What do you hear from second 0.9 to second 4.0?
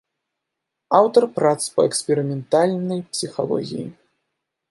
Аўтар прац па эксперыментальнай псіхалогіі.